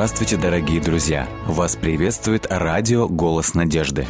[0.00, 1.28] Здравствуйте, дорогие друзья!
[1.46, 4.06] Вас приветствует радио «Голос надежды».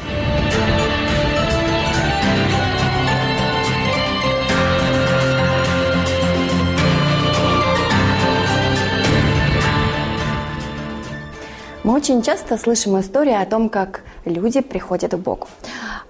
[11.82, 15.48] Мы очень часто слышим истории о том, как люди приходят к Богу.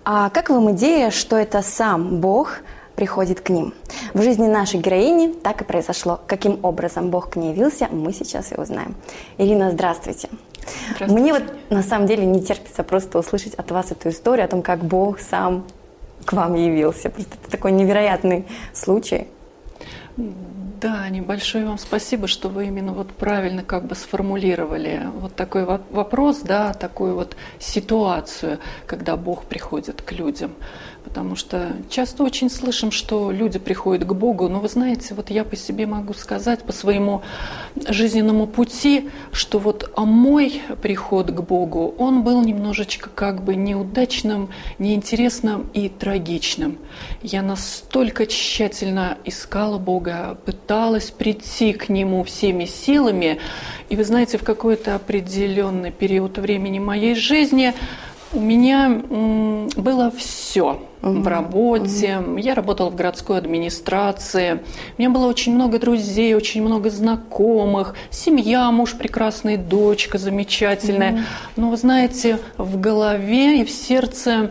[0.05, 2.59] А как вам идея, что это сам Бог
[3.01, 3.73] приходит к ним?
[4.13, 6.21] В жизни нашей героини так и произошло.
[6.27, 8.95] Каким образом Бог к ней явился, мы сейчас и узнаем.
[9.39, 10.29] Ирина, здравствуйте.
[10.95, 11.15] здравствуйте.
[11.15, 14.61] Мне вот на самом деле не терпится просто услышать от вас эту историю о том,
[14.61, 15.65] как Бог сам
[16.27, 17.09] к вам явился.
[17.09, 18.45] Просто это такой невероятный
[18.75, 19.29] случай.
[20.81, 26.41] Да, небольшое вам спасибо, что вы именно вот правильно как бы сформулировали вот такой вопрос,
[26.41, 30.53] да, такую вот ситуацию, когда Бог приходит к людям.
[31.11, 35.43] Потому что часто очень слышим, что люди приходят к Богу, но вы знаете, вот я
[35.43, 37.23] по себе могу сказать, по своему
[37.89, 44.51] жизненному пути, что вот а мой приход к Богу, он был немножечко как бы неудачным,
[44.79, 46.79] неинтересным и трагичным.
[47.23, 53.41] Я настолько тщательно искала Бога, пыталась прийти к Нему всеми силами,
[53.89, 57.75] и вы знаете, в какой-то определенный период времени моей жизни–
[58.33, 61.21] у меня было все угу.
[61.21, 62.19] в работе.
[62.19, 62.37] Угу.
[62.37, 64.61] Я работала в городской администрации.
[64.97, 67.95] У меня было очень много друзей, очень много знакомых.
[68.11, 71.13] Семья, муж прекрасный, дочка замечательная.
[71.13, 71.21] Угу.
[71.57, 74.51] Но вы знаете, в голове и в сердце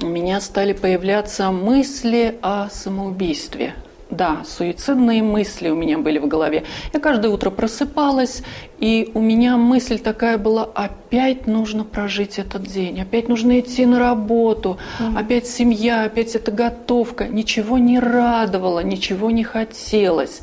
[0.00, 3.74] у меня стали появляться мысли о самоубийстве.
[4.10, 6.64] Да, суицидные мысли у меня были в голове.
[6.94, 8.42] Я каждое утро просыпалась,
[8.78, 13.98] и у меня мысль такая была, опять нужно прожить этот день, опять нужно идти на
[13.98, 15.18] работу, mm.
[15.18, 17.28] опять семья, опять эта готовка.
[17.28, 20.40] Ничего не радовало, ничего не хотелось.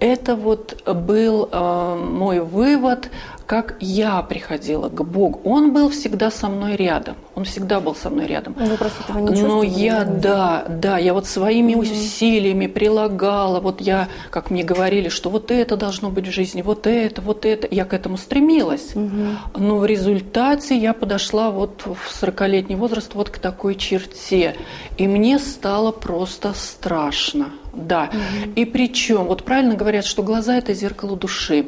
[0.00, 3.10] Это вот был э, мой вывод
[3.50, 5.40] как я приходила к Богу.
[5.42, 7.16] Он был всегда со мной рядом.
[7.34, 8.52] Он всегда был со мной рядом.
[8.52, 11.82] Вы просто этого не Но я, да, да, я вот своими угу.
[11.82, 13.58] усилиями прилагала.
[13.58, 17.44] Вот я, как мне говорили, что вот это должно быть в жизни, вот это, вот
[17.44, 17.66] это.
[17.68, 18.94] Я к этому стремилась.
[18.94, 19.56] Угу.
[19.56, 24.54] Но в результате я подошла вот в 40-летний возраст вот к такой черте.
[24.96, 27.46] И мне стало просто страшно.
[27.72, 28.10] Да.
[28.12, 28.52] Угу.
[28.56, 31.66] И причем, вот правильно говорят, что глаза это зеркало души.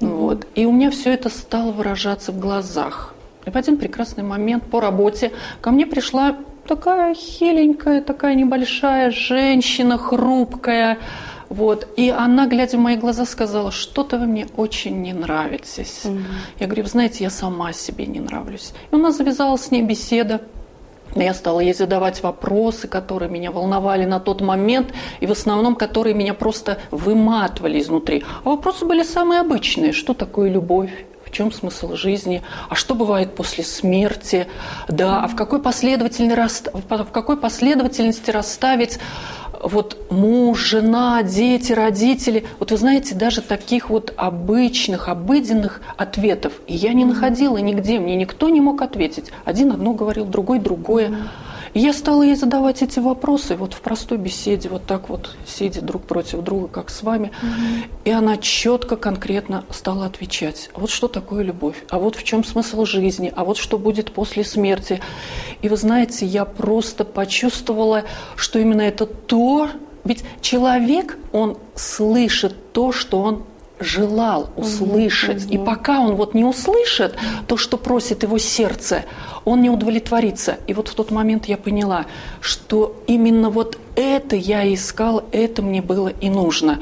[0.00, 0.10] Угу.
[0.10, 0.46] Вот.
[0.54, 3.14] И у меня все это стало выражаться в глазах.
[3.46, 6.36] И в один прекрасный момент по работе ко мне пришла
[6.66, 10.98] такая хиленькая, такая небольшая женщина, хрупкая.
[11.48, 11.88] Вот.
[11.96, 16.02] И она, глядя в мои глаза, сказала, что-то вы мне очень не нравитесь.
[16.04, 16.18] Угу.
[16.60, 18.72] Я говорю, знаете, я сама себе не нравлюсь.
[18.90, 20.40] И у нас завязалась с ней беседа.
[21.14, 26.14] Я стала ей задавать вопросы, которые меня волновали на тот момент, и в основном, которые
[26.14, 28.24] меня просто выматывали изнутри.
[28.44, 29.92] А вопросы были самые обычные.
[29.92, 31.06] Что такое любовь?
[31.32, 32.42] Чем смысл жизни?
[32.68, 34.46] А что бывает после смерти?
[34.86, 38.98] Да, а в какой, последовательности, в какой последовательности расставить
[39.62, 42.44] вот муж, жена, дети, родители.
[42.58, 48.16] Вот вы знаете, даже таких вот обычных, обыденных ответов и я не находила нигде, мне
[48.16, 49.30] никто не мог ответить.
[49.46, 51.16] Один одно говорил, другой другое.
[51.74, 55.80] И я стала ей задавать эти вопросы вот в простой беседе, вот так вот, сидя
[55.80, 57.30] друг против друга, как с вами.
[57.42, 57.84] Mm-hmm.
[58.04, 60.70] И она четко, конкретно стала отвечать.
[60.74, 61.82] Вот что такое любовь?
[61.88, 63.32] А вот в чем смысл жизни?
[63.34, 65.00] А вот что будет после смерти?
[65.62, 68.04] И вы знаете, я просто почувствовала,
[68.36, 69.70] что именно это то,
[70.04, 73.44] ведь человек, он слышит то, что он
[73.82, 75.50] желал услышать.
[75.50, 77.16] И пока он вот не услышит
[77.46, 79.04] то, что просит его сердце,
[79.44, 80.58] он не удовлетворится.
[80.66, 82.06] И вот в тот момент я поняла,
[82.40, 86.80] что именно вот это я искал, это мне было и нужно.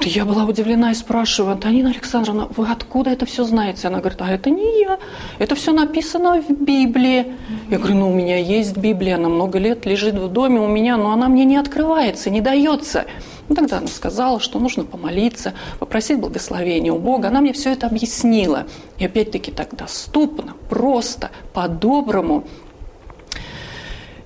[0.00, 3.86] Я была удивлена и спрашиваю, Антонина Александровна, вы откуда это все знаете?
[3.88, 4.98] Она говорит, а это не я,
[5.38, 7.26] это все написано в Библии.
[7.70, 10.96] Я говорю, ну у меня есть Библия, она много лет лежит в доме у меня,
[10.96, 13.06] но она мне не открывается, не дается.
[13.48, 17.28] Ну, тогда она сказала, что нужно помолиться, попросить благословения у Бога.
[17.28, 18.66] Она мне все это объяснила.
[18.98, 22.44] И опять-таки так доступно, просто, по-доброму.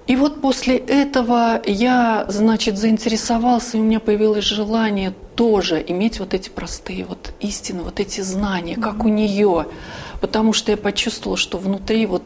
[0.07, 6.33] И вот после этого я, значит, заинтересовался, и у меня появилось желание тоже иметь вот
[6.33, 9.67] эти простые вот истины, вот эти знания, как у нее.
[10.23, 12.23] Потому что я почувствовала, что внутри вот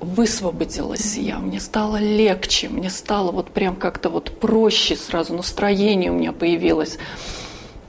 [0.00, 6.14] высвободилась я, мне стало легче, мне стало вот прям как-то вот проще сразу, настроение у
[6.14, 6.98] меня появилось.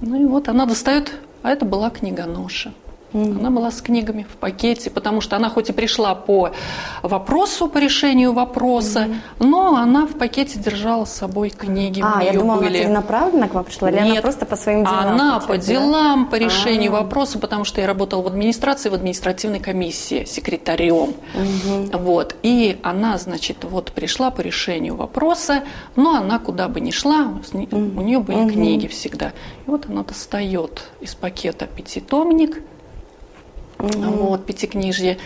[0.02, 1.14] Ну и вот она достает,
[1.44, 2.74] а это была книга Ноша.
[3.14, 3.40] Mm.
[3.40, 6.52] Она была с книгами в пакете, потому что она хоть и пришла по
[7.02, 9.16] вопросу, по решению вопроса, mm.
[9.40, 12.04] но она в пакете держала с собой книги.
[12.04, 12.78] А, я думала, были.
[12.78, 15.08] она целенаправленно к вам пришла, или Нет, она просто по своим делам?
[15.08, 16.32] Она по делам, да?
[16.32, 17.04] по решению А-а-а.
[17.04, 21.14] вопроса, потому что я работала в администрации, в административной комиссии секретарем.
[21.34, 21.98] Mm-hmm.
[21.98, 22.36] Вот.
[22.44, 25.64] И она, значит, вот пришла по решению вопроса,
[25.96, 27.98] но она куда бы ни шла, mm-hmm.
[27.98, 28.52] у нее были mm-hmm.
[28.52, 29.34] книги всегда.
[29.66, 32.62] И вот она достает из пакета пятитомник,
[33.80, 34.28] угу.
[34.28, 35.18] вот, пятикнижье,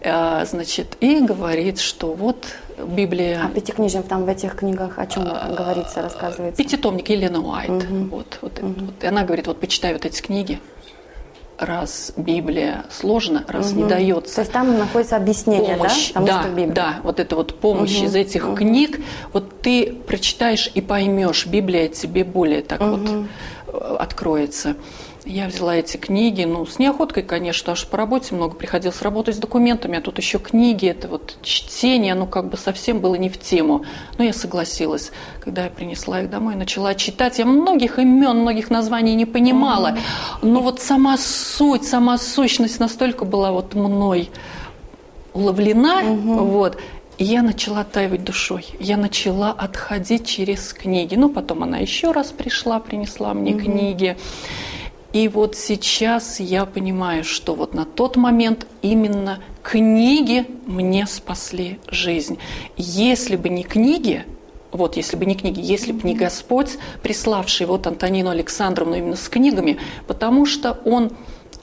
[0.00, 2.46] э, значит, и говорит, что вот
[2.78, 3.42] Библия...
[3.44, 6.62] А пятикнижьем там в этих книгах о чем а, говорится, рассказывается?
[6.62, 7.70] Пятитомник Елена Уайт.
[7.70, 8.04] Угу.
[8.10, 8.74] Вот, вот, угу.
[8.86, 9.04] вот.
[9.04, 10.60] И она говорит, вот почитай вот эти книги,
[11.58, 13.80] раз Библия сложна, раз угу.
[13.80, 14.36] не дается.
[14.36, 16.20] То есть там находится объяснение, помощь, да?
[16.20, 16.74] Да, что Библия.
[16.74, 18.06] да, вот это вот помощь угу.
[18.06, 18.56] из этих угу.
[18.56, 19.00] книг,
[19.32, 22.90] вот ты прочитаешь и поймешь, Библия тебе более так угу.
[22.90, 23.10] вот
[23.66, 24.76] э, откроется.
[25.28, 29.38] Я взяла эти книги, ну, с неохоткой, конечно, что по работе много приходилось работать с
[29.38, 33.38] документами, а тут еще книги, это вот чтение, ну, как бы совсем было не в
[33.38, 33.84] тему.
[34.16, 35.12] Но я согласилась.
[35.38, 39.98] Когда я принесла их домой, начала читать, я многих имен, многих названий не понимала,
[40.40, 44.30] но вот сама суть, сама сущность настолько была вот мной
[45.34, 46.78] уловлена, вот,
[47.18, 48.64] и я начала таивать душой.
[48.78, 51.16] Я начала отходить через книги.
[51.16, 53.64] Ну, потом она еще раз пришла, принесла мне угу.
[53.64, 54.16] книги.
[55.12, 62.38] И вот сейчас я понимаю, что вот на тот момент именно книги мне спасли жизнь.
[62.76, 64.26] Если бы не книги,
[64.70, 69.28] вот если бы не книги, если бы не Господь, приславший вот Антонину Александровну именно с
[69.30, 71.12] книгами, потому что он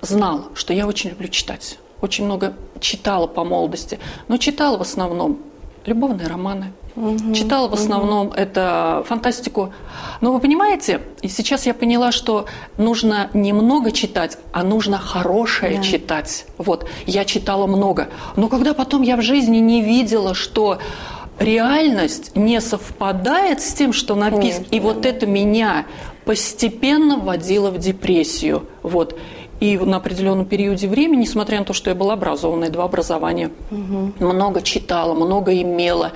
[0.01, 1.77] знал, что я очень люблю читать.
[2.01, 5.39] Очень много читала по молодости, но читала в основном
[5.85, 8.35] любовные романы, Угу, Читала в основном угу.
[8.35, 9.73] это фантастику.
[10.21, 12.45] Но вы понимаете, и сейчас я поняла, что
[12.77, 15.83] нужно не много читать, а нужно хорошее да.
[15.83, 16.45] читать.
[16.57, 18.07] Вот, я читала много.
[18.37, 20.79] Но когда потом я в жизни не видела, что
[21.37, 25.85] реальность не совпадает с тем, что написано, и вот это меня
[26.23, 28.67] постепенно вводило в депрессию.
[28.83, 29.19] Вот.
[29.59, 34.11] И на определенном периоде времени, несмотря на то, что я была образованной, два образования, угу.
[34.19, 36.11] много читала, много имела,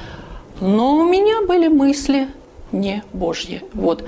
[0.59, 2.27] но у меня были мысли
[2.71, 3.63] не Божьи.
[3.73, 4.05] Вот.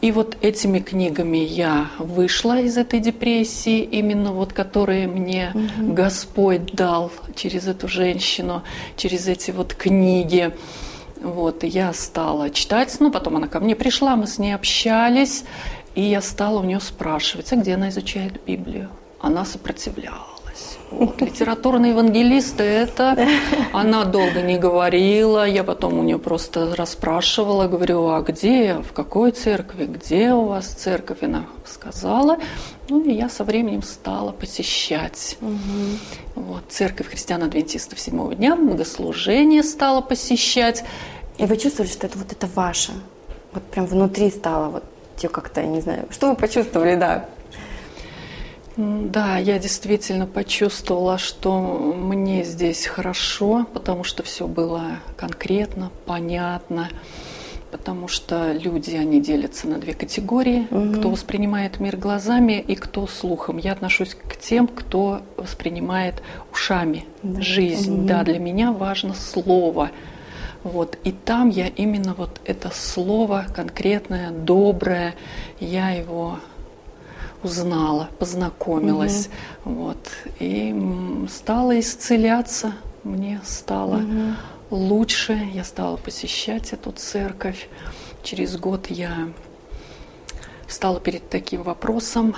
[0.00, 5.94] И вот этими книгами я вышла из этой депрессии, именно вот которые мне угу.
[5.94, 8.62] Господь дал через эту женщину,
[8.96, 10.52] через эти вот книги.
[11.22, 15.44] Вот, и я стала читать, ну, потом она ко мне пришла, мы с ней общались,
[15.94, 18.88] и я стала у нее спрашивать, а где она изучает Библию?
[19.20, 20.78] Она сопротивлялась.
[20.90, 23.28] Вот, литературные евангелисты это
[23.72, 25.46] она долго не говорила.
[25.46, 30.66] Я потом у нее просто расспрашивала, говорю, а где, в какой церкви, где у вас
[30.66, 31.22] церковь?
[31.22, 32.38] Она сказала.
[32.88, 35.36] Ну и я со временем стала посещать.
[35.40, 36.42] Угу.
[36.42, 40.84] Вот, церковь христиан-адвентистов седьмого дня, богослужение стала посещать.
[41.38, 42.92] И вы чувствовали, что это вот это ваше?
[43.52, 44.84] Вот прям внутри стало вот
[45.28, 46.06] как-то, я не знаю.
[46.10, 47.28] Что вы почувствовали, да?
[48.76, 56.88] Да, я действительно почувствовала, что мне здесь хорошо, потому что все было конкретно, понятно,
[57.70, 60.98] потому что люди, они делятся на две категории, угу.
[60.98, 63.58] кто воспринимает мир глазами и кто слухом.
[63.58, 66.22] Я отношусь к тем, кто воспринимает
[66.52, 67.40] ушами да.
[67.40, 68.00] жизнь.
[68.00, 68.06] Угу.
[68.08, 69.90] Да, для меня важно слово.
[70.64, 70.98] Вот.
[71.04, 75.14] И там я именно вот это слово конкретное, доброе,
[75.60, 76.38] я его
[77.42, 79.28] узнала, познакомилась.
[79.64, 79.74] Угу.
[79.74, 80.10] Вот.
[80.40, 80.74] И
[81.30, 82.72] стала исцеляться,
[83.04, 84.34] мне стало угу.
[84.70, 87.68] лучше, я стала посещать эту церковь.
[88.22, 89.28] Через год я
[90.66, 92.34] стала перед таким вопросом.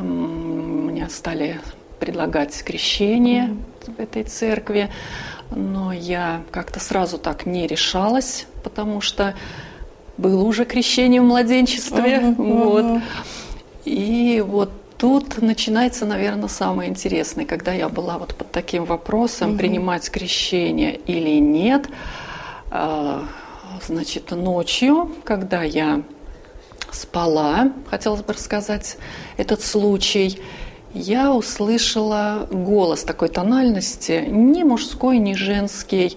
[0.00, 1.60] Мне стали
[1.98, 3.64] предлагать крещение mm
[3.96, 4.90] в этой церкви,
[5.50, 9.34] но я как-то сразу так не решалась, потому что
[10.16, 12.18] было уже крещение в младенчестве.
[12.18, 12.34] Mm-hmm.
[12.38, 13.02] Вот.
[13.84, 19.58] И вот тут начинается, наверное, самое интересное, когда я была вот под таким вопросом, угу.
[19.58, 21.88] принимать крещение или нет.
[22.70, 23.24] А,
[23.86, 26.02] значит, ночью, когда я
[26.90, 28.98] спала, хотелось бы рассказать
[29.36, 30.40] этот случай,
[30.98, 36.16] я услышала голос такой тональности, не мужской, не женский.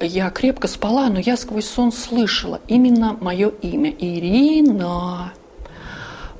[0.00, 3.90] Я крепко спала, но я сквозь сон слышала именно мое имя.
[3.90, 5.32] Ирина.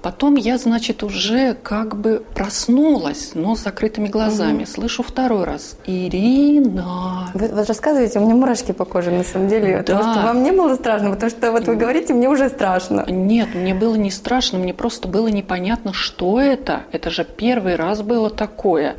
[0.03, 4.63] Потом я, значит, уже как бы проснулась, но с закрытыми глазами.
[4.63, 4.67] Угу.
[4.67, 5.77] Слышу второй раз.
[5.87, 7.31] Ирина.
[7.35, 9.73] Вы, вот рассказываете, у меня мурашки по коже, на самом деле.
[9.73, 9.79] Да.
[9.79, 13.05] Потому что вам не было страшно, потому что вот вы говорите, мне уже страшно.
[13.09, 16.83] Нет, мне было не страшно, мне просто было непонятно, что это.
[16.93, 18.97] Это же первый раз было такое.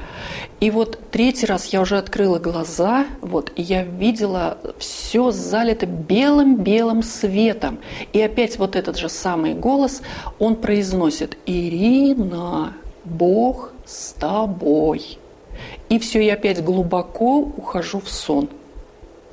[0.60, 7.02] И вот третий раз я уже открыла глаза, вот, и я видела все залито белым-белым
[7.02, 7.80] светом.
[8.12, 10.02] И опять вот этот же самый голос,
[10.38, 10.89] он произносит
[11.46, 12.74] «Ирина,
[13.06, 15.18] Бог с тобой».
[15.90, 18.50] И все, я опять глубоко ухожу в сон.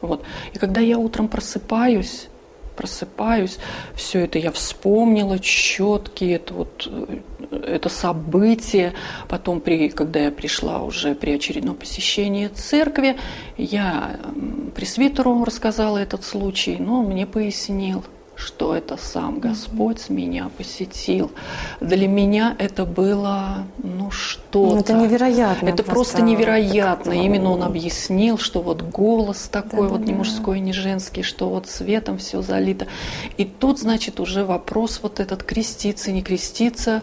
[0.01, 0.23] Вот.
[0.55, 2.29] И когда я утром просыпаюсь,
[2.77, 3.59] просыпаюсь,
[3.95, 7.19] все это я вспомнила, четкие, это вот э,
[7.51, 8.93] это событие.
[9.29, 13.17] Потом, при, когда я пришла уже при очередном посещении церкви,
[13.57, 14.19] я
[14.75, 18.05] пресвитеру рассказала этот случай, но он мне пояснил–
[18.37, 21.31] что это сам Господь меня посетил.
[21.81, 24.75] Для меня это было, ну, что-то.
[24.75, 25.69] Ну, это невероятно.
[25.69, 27.12] Это просто невероятно.
[27.12, 31.49] Именно он объяснил, что вот голос такой да, вот да, не мужской, не женский, что
[31.49, 32.87] вот светом все залито.
[33.38, 37.02] И тут, значит, уже вопрос вот этот креститься, не креститься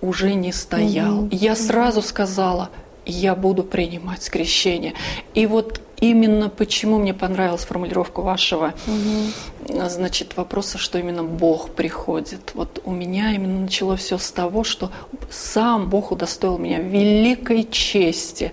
[0.00, 1.20] уже не стоял.
[1.20, 1.28] Угу.
[1.30, 2.70] Я сразу сказала,
[3.06, 4.94] я буду принимать скрещение.
[5.34, 9.88] И вот именно почему мне понравилась формулировка вашего, угу.
[9.88, 12.50] значит, вопроса, что именно Бог приходит.
[12.54, 14.90] Вот у меня именно начало все с того, что
[15.30, 18.52] сам Бог удостоил меня великой чести.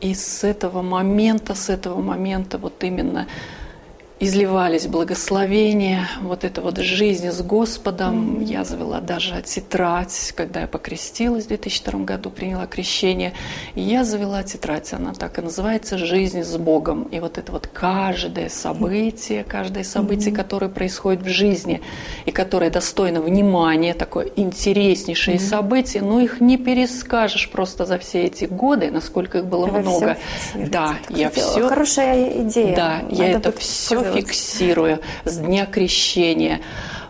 [0.00, 3.26] И с этого момента, с этого момента вот именно
[4.20, 8.38] изливались благословения, вот эта вот жизнь с Господом.
[8.38, 8.44] Mm-hmm.
[8.44, 13.32] Я завела даже тетрадь, когда я покрестилась в 2002 году, приняла крещение.
[13.74, 17.04] И я завела тетрадь, она так и называется «Жизнь с Богом».
[17.04, 20.36] И вот это вот каждое событие, каждое событие, mm-hmm.
[20.36, 21.82] которое происходит в жизни
[22.24, 25.48] и которое достойно внимания, такое интереснейшее mm-hmm.
[25.48, 30.16] событие, но их не перескажешь просто за все эти годы, насколько их было Вы много.
[30.54, 31.68] Да, я все.
[31.68, 32.76] Хорошая идея.
[32.76, 36.60] Да, Надо я это все фиксирую с дня крещения.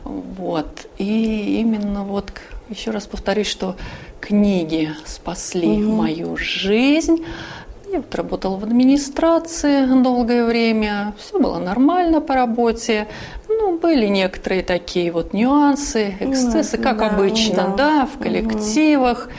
[0.05, 0.87] Вот.
[0.99, 2.33] И именно вот,
[2.69, 3.77] еще раз повторюсь, что
[4.21, 5.93] книги спасли угу.
[5.93, 7.25] мою жизнь.
[7.91, 13.07] Я вот работала в администрации долгое время, все было нормально по работе.
[13.49, 19.27] Ну, были некоторые такие вот нюансы, эксцессы, как да, обычно, да, да в коллективах.
[19.27, 19.33] Угу.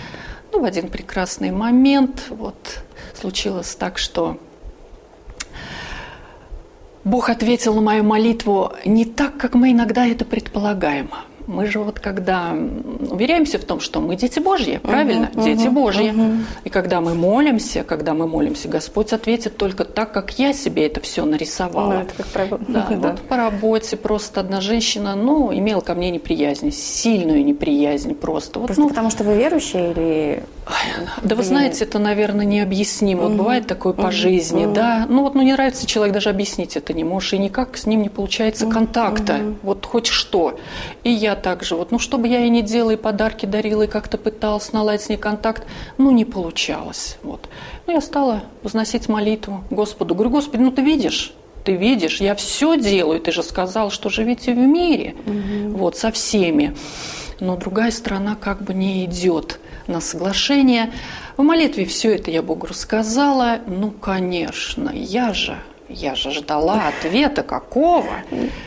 [0.53, 2.79] Ну, в один прекрасный момент вот
[3.13, 4.37] случилось так, что
[7.05, 11.11] Бог ответил на мою молитву не так, как мы иногда это предполагаем.
[11.47, 12.55] Мы же вот когда
[13.09, 15.29] уверяемся в том, что мы дети Божьи, правильно?
[15.33, 16.11] Uh-huh, дети uh-huh, Божьи.
[16.11, 16.43] Uh-huh.
[16.63, 21.01] И когда мы молимся, когда мы молимся, Господь ответит только так, как я себе это
[21.01, 21.93] все нарисовала.
[21.93, 22.59] Ну, это как правило.
[22.67, 23.11] Да, да.
[23.11, 28.59] Вот по работе просто одна женщина, ну, имела ко мне неприязнь, сильную неприязнь просто.
[28.59, 30.43] Вот, просто ну, потому что вы верующие или...
[31.21, 33.23] Да вы знаете, это, наверное, необъяснимо.
[33.23, 35.05] Вот бывает такое по жизни, да.
[35.07, 38.01] Ну вот, ну не нравится человек, даже объяснить это не можешь, и никак с ним
[38.01, 39.41] не получается контакта.
[39.61, 40.59] Вот хоть что.
[41.03, 43.87] И я также, вот, ну, что бы я и не делала, и подарки дарила, и
[43.87, 45.63] как-то пыталась наладить с ней контакт,
[45.97, 47.17] ну, не получалось.
[47.23, 47.49] Вот.
[47.85, 50.15] Ну, я стала возносить молитву Господу.
[50.15, 54.53] Говорю, Господи, ну, ты видишь, ты видишь, я все делаю, ты же сказал, что живите
[54.53, 55.77] в мире, угу.
[55.77, 56.75] вот, со всеми.
[57.39, 60.93] Но другая сторона как бы не идет на соглашение.
[61.35, 63.59] В молитве все это я Богу рассказала.
[63.67, 65.57] Ну, конечно, я же
[65.89, 68.09] я же ждала ответа какого.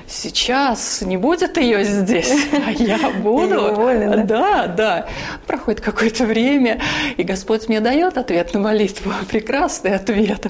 [0.07, 2.33] Сейчас не будет ее здесь,
[2.67, 3.75] а я буду.
[3.77, 4.25] да?
[4.25, 5.09] да, да.
[5.47, 6.81] Проходит какое-то время,
[7.17, 9.13] и Господь мне дает ответ на молитву.
[9.31, 10.47] Прекрасный ответ.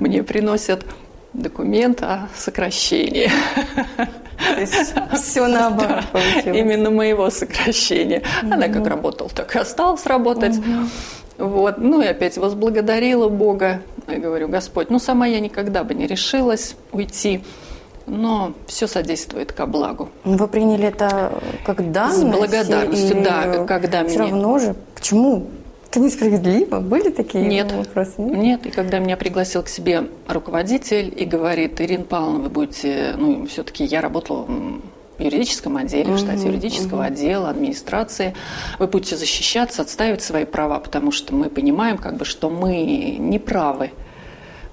[0.00, 0.84] Мне приносят
[1.32, 3.30] документ о сокращении.
[3.96, 6.58] То есть все наоборот получилось.
[6.58, 8.22] Именно моего сокращения.
[8.42, 10.56] Она как работала, так и осталась работать.
[11.38, 11.78] Вот.
[11.78, 13.82] Ну и опять возблагодарила Бога.
[14.08, 17.42] Я говорю, Господь, ну сама я никогда бы не решилась уйти,
[18.06, 20.08] но все содействует ко благу.
[20.24, 21.32] Вы приняли это
[21.66, 22.20] как данность?
[22.20, 24.30] С благодарностью, да, когда все мне...
[24.30, 24.74] равно же.
[24.94, 25.46] Почему?
[25.90, 26.80] Это несправедливо?
[26.80, 28.14] Были такие нет, вопросы?
[28.18, 28.36] Нет?
[28.36, 33.46] Нет, и когда меня пригласил к себе руководитель и говорит, Ирина Павловна, вы будете, ну,
[33.46, 34.46] все-таки я работала
[35.18, 38.34] юридическом отделе, в штате юридического отдела, администрации.
[38.78, 43.38] Вы будете защищаться, отстаивать свои права, потому что мы понимаем, как бы, что мы не
[43.38, 43.90] правы.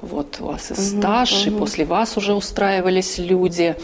[0.02, 3.76] Вот у вас и стаж, и после вас уже устраивались люди.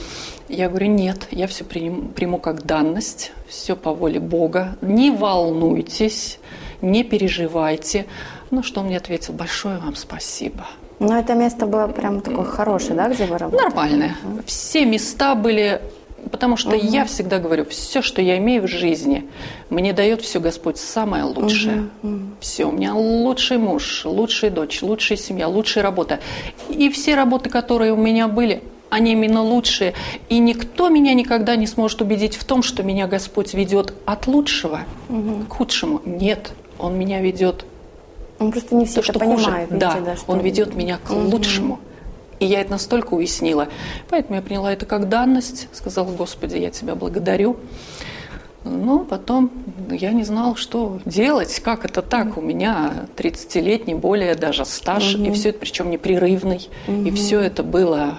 [0.50, 4.78] Я говорю, нет, я все приму, приму как данность, все по воле Бога.
[4.82, 6.40] Не волнуйтесь,
[6.82, 8.06] не переживайте.
[8.52, 9.34] Ну, что он мне ответил?
[9.34, 10.68] Большое вам спасибо.
[11.00, 13.64] Но это место было прям такое хорошее, да, где вы работали?
[13.64, 14.16] Нормальное.
[14.46, 15.82] Все места были
[16.32, 16.86] Потому что угу.
[16.86, 19.28] я всегда говорю, все, что я имею в жизни,
[19.70, 21.90] мне дает все Господь самое лучшее.
[22.02, 22.20] Угу.
[22.40, 26.20] Все, у меня лучший муж, лучшая дочь, лучшая семья, лучшая работа.
[26.70, 29.94] И все работы, которые у меня были, они именно лучшие.
[30.30, 34.82] И никто меня никогда не сможет убедить в том, что меня Господь ведет от лучшего
[35.10, 35.46] угу.
[35.50, 36.02] к худшему.
[36.06, 37.66] Нет, Он меня ведет.
[38.40, 39.68] Он просто не все то, это что понимает.
[39.68, 39.80] Хуже.
[39.80, 41.30] Да, да Он ведет меня к угу.
[41.30, 41.80] лучшему.
[42.42, 43.68] И я это настолько уяснила.
[44.10, 47.58] Поэтому я приняла это как данность, сказала, Господи, я Тебя благодарю.
[48.64, 49.52] Но потом
[49.92, 52.38] я не знала, что делать, как это так.
[52.38, 55.26] У меня 30-летний, более даже стаж, угу.
[55.26, 56.68] и все это причем непрерывный.
[56.88, 57.08] Угу.
[57.08, 58.18] И все это было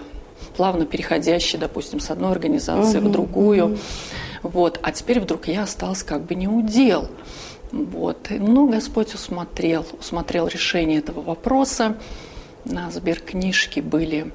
[0.56, 3.08] плавно переходящий, допустим, с одной организации угу.
[3.08, 3.64] в другую.
[3.64, 3.78] Угу.
[4.44, 4.78] Вот.
[4.84, 7.08] А теперь вдруг я осталась как бы не удел.
[7.72, 8.28] Вот.
[8.30, 11.96] Ну, Господь усмотрел, усмотрел решение этого вопроса
[12.64, 14.32] на сберкнижке были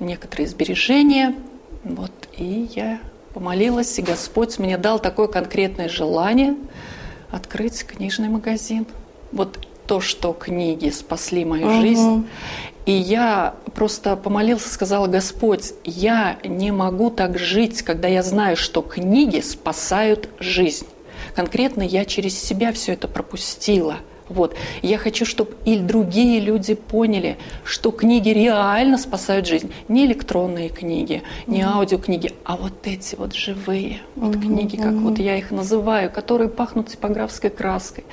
[0.00, 1.34] некоторые сбережения.
[1.84, 3.00] Вот, и я
[3.32, 6.54] помолилась, и Господь мне дал такое конкретное желание
[7.30, 8.86] открыть книжный магазин.
[9.32, 11.80] Вот то, что книги спасли мою угу.
[11.80, 12.26] жизнь.
[12.86, 18.80] И я просто помолился, сказала, Господь, я не могу так жить, когда я знаю, что
[18.80, 20.86] книги спасают жизнь.
[21.34, 23.96] Конкретно я через себя все это пропустила–
[24.28, 24.54] вот.
[24.82, 29.72] Я хочу, чтобы и другие люди поняли, что книги реально спасают жизнь.
[29.88, 31.76] Не электронные книги, не mm-hmm.
[31.76, 34.40] аудиокниги, а вот эти вот живые вот mm-hmm.
[34.40, 35.00] книги, как mm-hmm.
[35.00, 38.04] вот я их называю, которые пахнут типографской краской,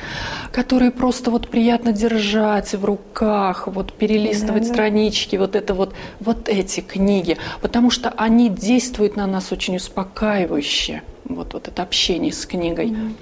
[0.51, 4.73] которые просто вот приятно держать в руках, вот перелистывать mm-hmm.
[4.73, 11.01] странички, вот это вот, вот эти книги, потому что они действуют на нас очень успокаивающе.
[11.25, 12.87] Вот, вот это общение с книгой.
[12.87, 13.13] Mm-hmm.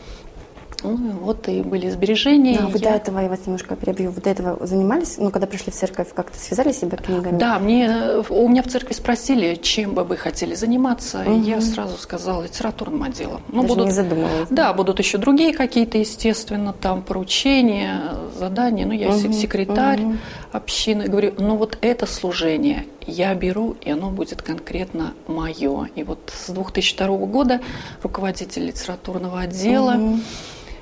[0.84, 2.60] Ну, вот и были сбережения.
[2.60, 2.90] Да, вы я...
[2.92, 6.08] до этого, я вас немножко перебью, вы до этого занимались, ну, когда пришли в церковь,
[6.14, 7.38] как-то связали себя книгами?
[7.38, 11.34] Да, мне, у меня в церкви спросили, чем бы вы хотели заниматься, угу.
[11.34, 13.42] и я сразу сказала литературным отделом.
[13.50, 14.50] Ну, Даже будут, не задумывалась.
[14.50, 19.34] Да, будут еще другие какие-то, естественно, там поручения, задания, ну, я угу.
[19.34, 20.18] секретарь угу.
[20.52, 25.90] общины, говорю, ну, вот это служение я беру, и оно будет конкретно мое.
[25.96, 27.62] И вот с 2002 года
[28.04, 30.20] руководитель литературного отдела угу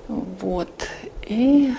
[0.10, 0.70] вот.
[1.28, 1.74] И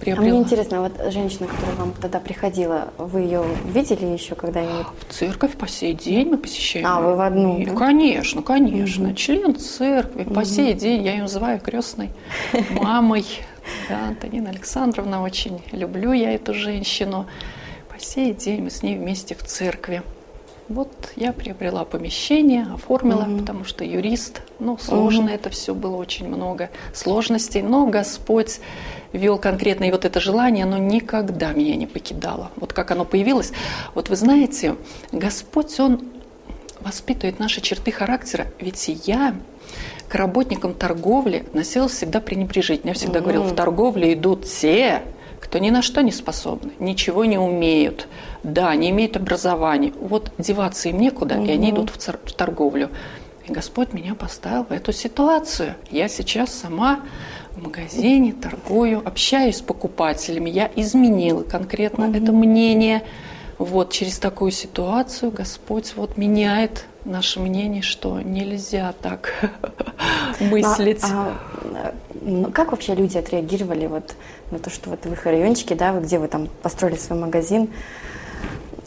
[0.00, 0.26] приобрела.
[0.26, 4.86] А мне интересно, вот женщина, которая вам тогда приходила, вы ее видели еще когда-нибудь?
[5.08, 6.86] В церковь по сей день мы посещаем.
[6.86, 7.74] А, вы в одну, и, да?
[7.74, 9.08] Конечно, конечно.
[9.08, 9.14] Угу.
[9.14, 10.24] Член церкви.
[10.24, 10.34] Угу.
[10.34, 12.10] По сей день я ее называю крестной
[12.70, 13.24] мамой.
[13.88, 17.26] Да, Антонина Александровна, очень люблю я эту женщину.
[17.88, 20.02] По сей день мы с ней вместе в церкви.
[20.68, 23.38] Вот я приобрела помещение, оформила, угу.
[23.38, 25.32] потому что юрист, ну, сложно угу.
[25.32, 28.60] это все было, очень много сложностей, но Господь
[29.12, 32.50] вел конкретно, и вот это желание, оно никогда меня не покидало.
[32.56, 33.52] Вот как оно появилось.
[33.94, 34.76] Вот вы знаете,
[35.10, 36.08] Господь, Он
[36.80, 39.34] воспитывает наши черты характера, ведь я
[40.08, 42.90] к работникам торговли носила всегда пренебрежительно.
[42.90, 43.24] Я всегда угу.
[43.24, 45.02] говорила, в торговле идут те,
[45.52, 48.08] кто ни на что не способны, ничего не умеют,
[48.42, 49.92] да, не имеют образования.
[50.00, 51.44] Вот деваться им некуда, угу.
[51.44, 52.88] и они идут в, цар- в торговлю.
[53.46, 55.74] И Господь меня поставил в эту ситуацию.
[55.90, 57.00] Я сейчас сама
[57.50, 60.48] в магазине торгую, общаюсь с покупателями.
[60.48, 62.16] Я изменила конкретно угу.
[62.16, 63.02] это мнение.
[63.58, 69.34] Вот через такую ситуацию Господь вот меняет наше мнение, что нельзя так
[70.40, 71.02] мыслить.
[71.04, 71.36] А,
[71.74, 74.14] а, как вообще люди отреагировали вот
[74.50, 77.70] на то, что вот в их райончике, да, вы, где вы там построили свой магазин,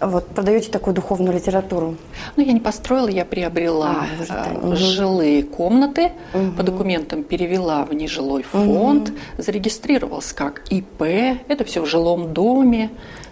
[0.02, 1.96] вот, продаете такую духовную литературу?
[2.36, 4.76] Ну, я не построила, я приобрела а, угу.
[4.76, 6.52] жилые комнаты, угу.
[6.52, 9.18] по документам перевела в нежилой фонд, угу.
[9.38, 11.02] зарегистрировалась как ИП,
[11.48, 12.90] это все в жилом доме.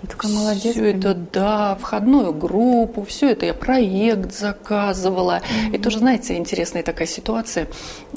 [0.08, 0.74] Такая молодец.
[0.74, 5.42] Все это, да, входную группу, все это я проект заказывала.
[5.42, 5.76] Mm-hmm.
[5.76, 7.68] И тоже, знаете, интересная такая ситуация.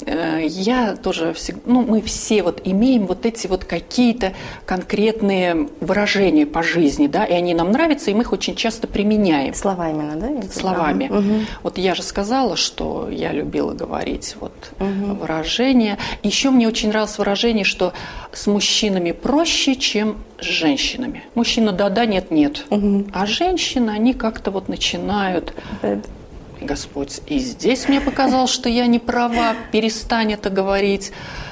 [0.05, 4.33] Э, я тоже, всегда, ну, мы все вот имеем вот эти вот какие-то
[4.65, 9.53] конкретные выражения по жизни, да, и они нам нравятся, и мы их очень часто применяем.
[9.53, 10.47] Слова именно, да?
[10.49, 11.07] Словами.
[11.07, 11.45] Угу.
[11.63, 15.15] Вот я же сказала, что я любила говорить вот угу.
[15.15, 15.97] выражения.
[16.23, 17.93] Еще мне очень нравилось выражение, что
[18.33, 21.23] с мужчинами проще, чем с женщинами.
[21.35, 22.65] Мужчина да-да, нет-нет.
[22.69, 23.07] Угу.
[23.13, 25.53] А женщины, они как-то вот начинают...
[26.59, 31.11] Господь, и здесь мне показалось, что я не права, перестань это говорить.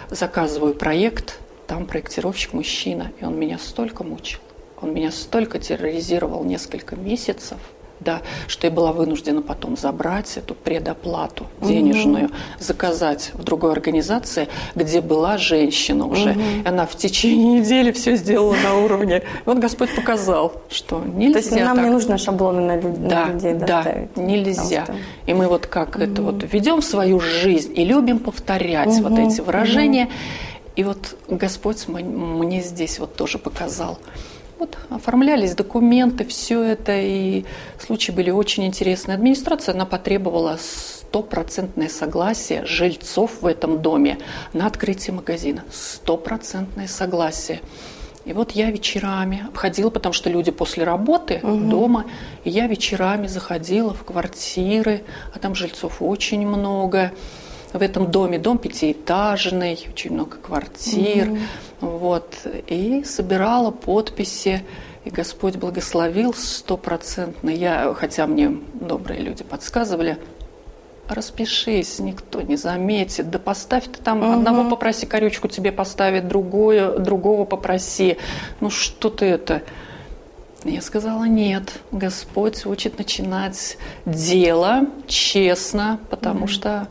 [0.09, 4.39] Заказываю проект, там проектировщик мужчина, и он меня столько мучил.
[4.81, 7.57] Он меня столько терроризировал несколько месяцев.
[7.99, 12.33] Да, что я была вынуждена потом забрать эту предоплату денежную, угу.
[12.59, 16.31] заказать в другой организации, где была женщина уже.
[16.31, 16.41] Угу.
[16.65, 19.23] Она в течение недели все сделала на уровне.
[19.45, 21.33] Вот Господь показал, что нельзя.
[21.33, 21.85] То есть нам так.
[21.85, 23.07] не нужно шаблоны на, люд...
[23.07, 23.53] да, на людей.
[23.53, 24.85] Да, нельзя.
[25.25, 26.03] И мы вот как угу.
[26.03, 29.09] это вот ведем свою жизнь и любим повторять угу.
[29.09, 30.05] вот эти выражения.
[30.05, 30.13] Угу.
[30.75, 33.97] И вот Господь мне здесь вот тоже показал.
[34.57, 37.43] Вот оформлялись документы, все это, и
[37.77, 39.15] случаи были очень интересные.
[39.15, 44.17] Администрация, она потребовала стопроцентное согласие жильцов в этом доме
[44.53, 45.63] на открытие магазина.
[45.71, 47.61] Стопроцентное согласие.
[48.25, 51.69] И вот я вечерами обходила, потому что люди после работы угу.
[51.69, 52.05] дома,
[52.43, 57.11] и я вечерами заходила в квартиры, а там жильцов очень много
[57.77, 58.39] в этом доме.
[58.39, 61.27] Дом пятиэтажный, очень много квартир.
[61.27, 61.39] Mm-hmm.
[61.81, 62.35] Вот.
[62.67, 64.63] И собирала подписи.
[65.03, 67.51] И Господь благословил стопроцентно.
[67.51, 70.17] Я, хотя мне добрые люди подсказывали,
[71.07, 73.29] распишись, никто не заметит.
[73.29, 74.39] Да поставь ты там, угу.
[74.39, 78.17] одного попроси корючку тебе поставить, другое, другого попроси.
[78.59, 79.61] Ну что ты это...
[80.63, 86.87] Я сказала, нет, Господь учит начинать дело честно, потому mm что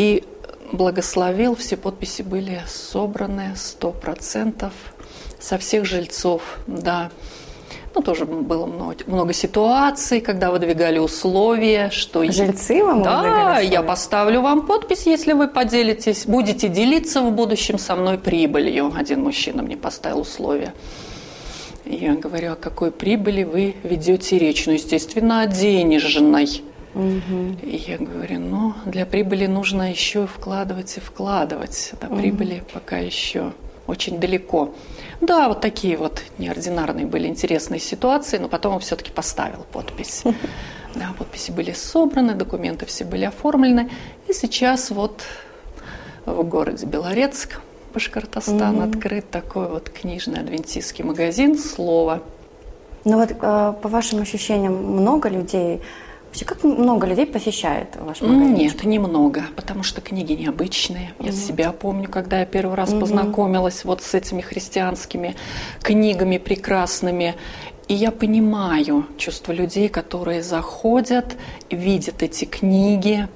[0.00, 0.24] и
[0.72, 4.72] благословил, все подписи были собраны сто процентов
[5.38, 7.10] со всех жильцов, да.
[7.94, 12.24] Ну, тоже было много, много ситуаций, когда выдвигали условия, что...
[12.24, 17.94] Жильцы вам Да, я поставлю вам подпись, если вы поделитесь, будете делиться в будущем со
[17.94, 18.94] мной прибылью.
[18.96, 20.72] Один мужчина мне поставил условия.
[21.84, 24.64] Я говорю, о какой прибыли вы ведете речь?
[24.66, 26.62] Ну, естественно, о денежной.
[26.94, 27.58] Угу.
[27.62, 31.92] И я говорю, ну, для прибыли нужно еще вкладывать и вкладывать.
[32.00, 32.16] До угу.
[32.16, 33.52] прибыли пока еще
[33.86, 34.74] очень далеко.
[35.20, 40.24] Да, вот такие вот неординарные были интересные ситуации, но потом он все-таки поставил подпись.
[40.92, 43.88] Да, подписи были собраны, документы все были оформлены.
[44.26, 45.22] И сейчас вот
[46.26, 47.60] в городе Белорецк,
[47.94, 48.88] Башкортостан, угу.
[48.88, 52.24] открыт такой вот книжный адвентистский магазин «Слово».
[53.04, 53.34] Ну вот, э,
[53.80, 55.80] по вашим ощущениям, много людей
[56.30, 58.54] Вообще, как много людей посещает ваш магазин?
[58.54, 61.12] Нет, немного, потому что книги необычные.
[61.18, 61.36] Я угу.
[61.36, 63.00] себя помню, когда я первый раз угу.
[63.00, 65.34] познакомилась вот с этими христианскими
[65.82, 67.34] книгами прекрасными.
[67.88, 71.36] И я понимаю чувство людей, которые заходят,
[71.68, 73.26] видят эти книги.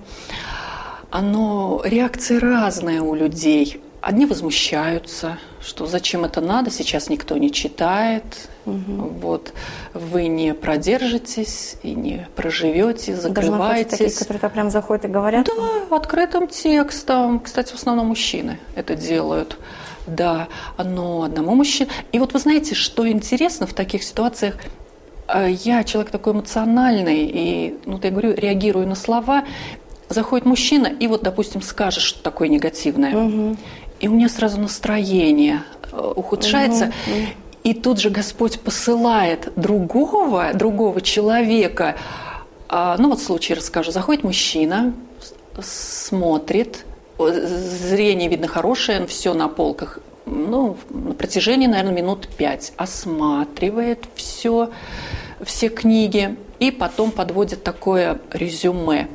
[1.10, 3.80] Оно, реакции разные у людей.
[4.02, 8.24] Одни возмущаются, что зачем это надо, сейчас никто не читает,
[8.66, 9.08] угу.
[9.20, 9.52] вот
[9.94, 13.98] вы не продержитесь и не проживете, закрываетесь.
[13.98, 15.46] Такие, которые прям заходят и говорят?
[15.46, 17.40] Да, открытым текстом.
[17.40, 19.58] Кстати, в основном мужчины это делают.
[20.06, 21.88] Да, но одному мужчине.
[22.12, 24.56] И вот вы знаете, что интересно в таких ситуациях?
[25.28, 29.44] Э, я человек такой эмоциональный, и, ну, я говорю, реагирую на слова.
[30.10, 33.16] Заходит мужчина, и вот, допустим, скажет что такое негативное.
[33.16, 33.56] Угу
[34.04, 36.92] и у меня сразу настроение э, ухудшается.
[37.06, 37.26] Угу.
[37.62, 41.96] И тут же Господь посылает другого, другого человека.
[42.68, 43.92] А, ну вот случай расскажу.
[43.92, 44.92] Заходит мужчина,
[45.62, 46.84] смотрит,
[47.18, 50.00] зрение видно хорошее, все на полках.
[50.26, 54.68] Ну, на протяжении, наверное, минут пять осматривает все,
[55.42, 59.08] все книги и потом подводит такое резюме.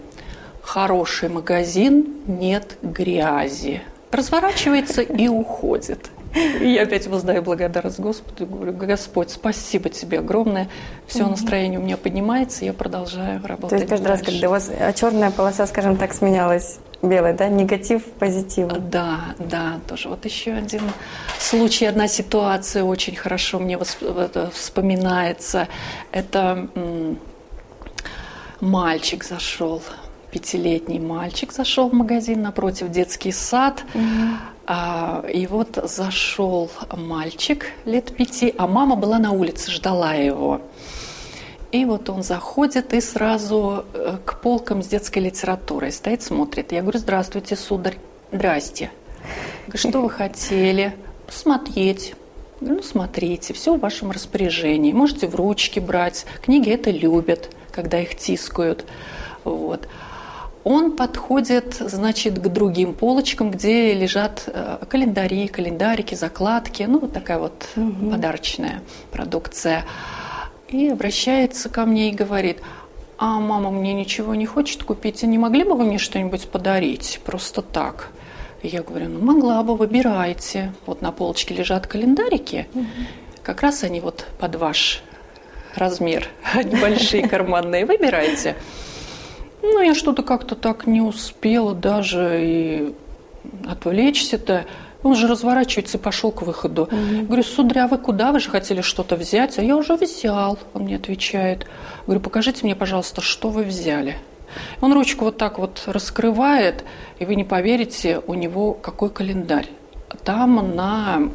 [0.63, 6.09] Хороший магазин, нет грязи разворачивается и уходит.
[6.35, 10.69] И я опять воздаю благодарность Господу, говорю, Господь, спасибо тебе огромное.
[11.07, 13.69] Все настроение у меня поднимается, я продолжаю работать.
[13.69, 14.23] То есть каждый дальше.
[14.25, 18.67] раз, когда у вас черная полоса, скажем так, сменялась белой, да, негатив позитив.
[18.67, 20.09] Да, да, тоже.
[20.09, 20.83] Вот еще один
[21.39, 23.79] случай, одна ситуация очень хорошо мне
[24.53, 25.67] вспоминается.
[26.11, 26.67] Это
[28.59, 29.81] мальчик зашел
[30.31, 33.83] пятилетний мальчик зашел в магазин напротив детский сад.
[33.93, 34.03] Угу.
[34.67, 40.61] А, и вот зашел мальчик лет пяти, а мама была на улице, ждала его.
[41.71, 46.71] И вот он заходит и сразу э, к полкам с детской литературой стоит, смотрит.
[46.71, 47.97] Я говорю, здравствуйте, сударь.
[48.31, 48.91] Здрасте.
[49.67, 50.95] Говорю, что вы хотели?
[51.25, 52.15] Посмотреть.
[52.59, 54.91] ну, смотрите, все в вашем распоряжении.
[54.93, 56.25] Можете в ручки брать.
[56.43, 58.85] Книги это любят, когда их тискают.
[59.43, 59.87] Вот
[60.63, 67.39] он подходит, значит, к другим полочкам, где лежат э, календари, календарики, закладки, ну, вот такая
[67.39, 68.11] вот угу.
[68.11, 69.85] подарочная продукция.
[70.67, 72.59] И обращается ко мне и говорит,
[73.17, 77.19] а мама мне ничего не хочет купить, а не могли бы вы мне что-нибудь подарить
[77.23, 78.11] просто так?
[78.61, 80.73] я говорю, ну могла бы, выбирайте.
[80.85, 82.85] Вот на полочке лежат календарики, угу.
[83.41, 85.01] как раз они вот под ваш
[85.75, 88.55] размер, небольшие карманные, выбирайте.
[89.61, 92.93] Ну, я что-то как-то так не успела даже и
[93.67, 94.65] отвлечься-то.
[95.01, 96.83] Он же разворачивается и пошел к выходу.
[96.83, 97.25] Угу.
[97.25, 98.31] Говорю, сударя, вы куда?
[98.31, 99.57] Вы же хотели что-то взять?
[99.57, 101.67] А я уже взял, он мне отвечает.
[102.05, 104.17] Говорю, покажите мне, пожалуйста, что вы взяли.
[104.81, 106.83] Он ручку вот так вот раскрывает,
[107.19, 109.69] и вы не поверите, у него какой календарь.
[110.23, 111.29] Там на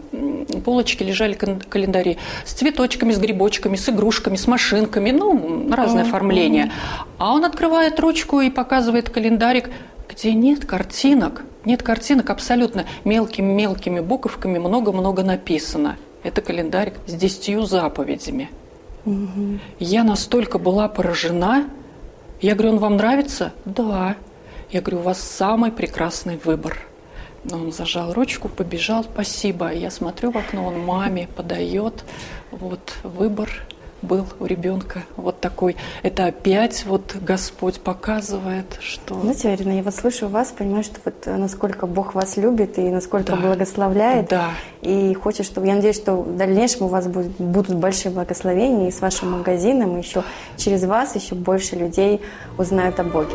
[0.64, 6.72] полочке лежали календари с цветочками, с грибочками, с игрушками, с машинками, ну, разное оформление.
[7.18, 9.70] А он открывает ручку и показывает календарик,
[10.08, 15.96] где нет картинок, нет картинок абсолютно мелкими-мелкими буковками много-много написано.
[16.22, 18.50] Это календарик с десятью заповедями.
[19.04, 19.58] Угу.
[19.78, 21.66] Я настолько была поражена.
[22.40, 23.52] Я говорю, он вам нравится?
[23.64, 24.16] Да.
[24.70, 26.78] Я говорю, у вас самый прекрасный выбор.
[27.52, 29.72] Он зажал ручку, побежал, спасибо.
[29.72, 32.04] Я смотрю в окно, он маме подает.
[32.50, 33.50] Вот выбор
[34.04, 35.76] был у ребенка вот такой.
[36.02, 39.20] Это опять вот Господь показывает, что...
[39.20, 42.82] Знаете, Арина, я вот слышу вас, понимаю, что вот э, насколько Бог вас любит и
[42.82, 43.36] насколько да.
[43.36, 44.28] благословляет.
[44.28, 44.50] Да.
[44.82, 45.66] И хочет, чтобы...
[45.66, 49.96] Я надеюсь, что в дальнейшем у вас будет, будут большие благословения и с вашим магазином,
[49.96, 50.22] и еще
[50.56, 52.20] через вас еще больше людей
[52.58, 53.34] узнают о Боге.